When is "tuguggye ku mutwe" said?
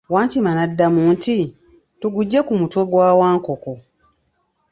1.99-2.81